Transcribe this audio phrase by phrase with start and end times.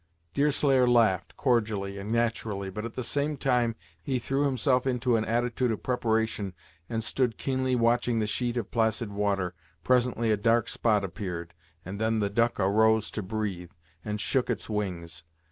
[0.33, 5.23] Deerslayer laughed, cordially and naturally, but at the same time he threw himself into an
[5.25, 6.55] attitude of preparation
[6.89, 9.53] and stood keenly watching the sheet of placid water.
[9.83, 11.53] Presently a dark spot appeared,
[11.85, 15.21] and then the duck arose to breathe, and shook its wings.